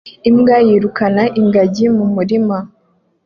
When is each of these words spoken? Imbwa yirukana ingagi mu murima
Imbwa 0.29 0.57
yirukana 0.67 1.23
ingagi 1.39 1.85
mu 1.95 2.05
murima 2.15 2.57